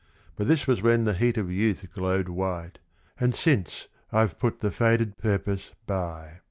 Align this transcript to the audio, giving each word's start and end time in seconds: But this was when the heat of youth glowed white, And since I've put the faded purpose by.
But 0.35 0.47
this 0.47 0.65
was 0.65 0.81
when 0.81 1.03
the 1.03 1.13
heat 1.13 1.37
of 1.37 1.51
youth 1.51 1.85
glowed 1.93 2.27
white, 2.27 2.79
And 3.19 3.35
since 3.35 3.87
I've 4.11 4.39
put 4.39 4.57
the 4.57 4.71
faded 4.71 5.15
purpose 5.19 5.73
by. 5.85 6.39